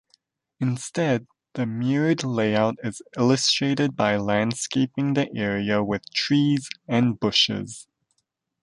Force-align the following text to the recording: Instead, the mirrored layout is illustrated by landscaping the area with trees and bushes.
Instead, 0.59 1.27
the 1.53 1.67
mirrored 1.67 2.23
layout 2.23 2.75
is 2.83 3.03
illustrated 3.15 3.95
by 3.95 4.17
landscaping 4.17 5.13
the 5.13 5.31
area 5.37 5.83
with 5.83 6.11
trees 6.11 6.71
and 6.87 7.19
bushes. 7.19 7.85